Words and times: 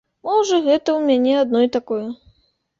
Можа, 0.27 0.59
гэта 0.67 0.79
ў 0.93 0.99
мяне 1.11 1.37
адной 1.45 1.71
такое. 1.79 2.03